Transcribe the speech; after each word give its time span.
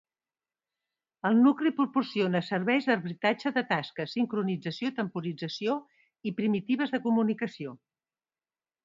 El 1.29 1.35
nucli 1.47 1.71
proporciona 1.79 2.39
serveis 2.47 2.87
d'arbitratge 2.89 3.51
de 3.57 3.63
tasques, 3.73 4.15
sincronització, 4.17 4.91
temporització 5.01 5.77
i 6.31 6.35
primitives 6.41 6.95
de 6.97 7.03
comunicació. 7.05 7.77